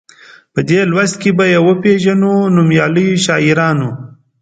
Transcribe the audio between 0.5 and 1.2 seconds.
په دې لوست